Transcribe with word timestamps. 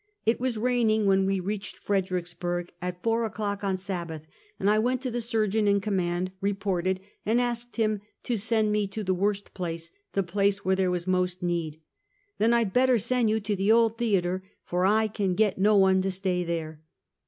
It 0.25 0.39
was 0.39 0.57
raining 0.57 1.05
when 1.05 1.27
we 1.27 1.39
reached 1.39 1.77
Fredericksburg, 1.77 2.73
at 2.81 3.03
four 3.03 3.23
o'clock 3.23 3.63
on 3.63 3.77
Sabbath, 3.77 4.25
and 4.59 4.67
I 4.67 4.79
went 4.79 5.03
to 5.03 5.11
the 5.11 5.21
surgeon 5.21 5.67
in 5.67 5.79
command, 5.79 6.31
reported, 6.41 6.99
and 7.23 7.39
asked 7.39 7.75
him 7.75 8.01
to 8.23 8.35
send 8.35 8.71
me 8.71 8.87
to 8.87 9.03
the 9.03 9.13
worst 9.13 9.53
place— 9.53 9.91
the 10.13 10.23
place 10.23 10.65
where 10.65 10.75
there 10.75 10.89
was 10.89 11.05
most 11.05 11.43
need." 11.43 11.81
Then 12.39 12.51
I 12.51 12.59
had 12.65 12.73
better 12.73 12.97
send 12.97 13.29
you 13.29 13.39
to 13.41 13.55
the 13.55 13.71
Old 13.71 13.99
Theater, 13.99 14.41
for 14.65 14.87
I 14.87 15.07
can 15.07 15.35
get 15.35 15.59
no 15.59 15.77
one 15.77 16.01
to 16.01 16.09
stay 16.09 16.43
there." 16.43 16.81